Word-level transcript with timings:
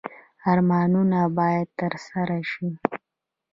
ارمانونه 0.51 1.19
باید 1.37 1.67
ترسره 1.79 2.39
شي 2.51 2.67